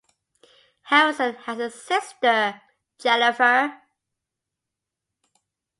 Harrison 0.85 1.35
has 1.45 1.59
a 1.59 1.69
sister, 1.69 2.59
Jennifer. 2.97 3.83